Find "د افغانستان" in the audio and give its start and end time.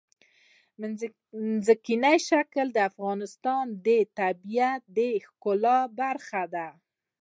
2.73-3.65